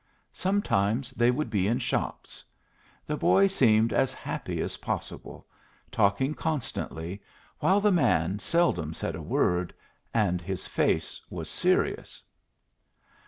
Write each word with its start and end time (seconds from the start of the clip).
Sometimes 0.33 1.11
they 1.11 1.29
would 1.29 1.51
be 1.51 1.67
in 1.67 1.77
shops. 1.77 2.43
The 3.05 3.15
boy 3.15 3.45
seemed 3.45 3.93
as 3.93 4.15
happy 4.15 4.59
as 4.59 4.77
possible, 4.77 5.45
talking 5.91 6.33
constantly, 6.33 7.21
while 7.59 7.79
the 7.79 7.91
man 7.91 8.39
seldom 8.39 8.95
said 8.95 9.13
a 9.13 9.21
word, 9.21 9.75
and 10.11 10.41
his 10.41 10.65
face 10.65 11.21
was 11.29 11.51
serious. 11.51 12.23